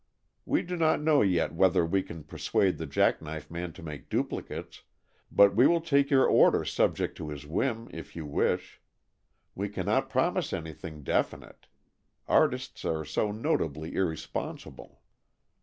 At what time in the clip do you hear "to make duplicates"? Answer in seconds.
3.73-4.81